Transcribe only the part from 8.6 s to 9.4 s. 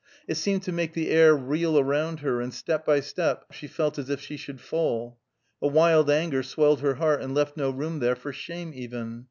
even.